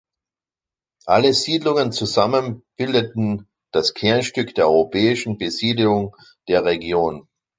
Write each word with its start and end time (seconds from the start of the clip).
Alle 1.05 1.31
Siedlungen 1.31 1.91
zusammen 1.91 2.63
bildeten 2.75 3.47
das 3.71 3.93
Kernstück 3.93 4.55
der 4.55 4.65
europäischen 4.67 5.37
Besiedelung 5.37 6.15
der 6.47 6.65
Region. 6.65 7.27